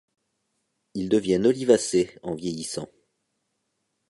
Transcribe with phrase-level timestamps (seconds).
[0.95, 2.89] Ils deviennent olivacés en vieillissant.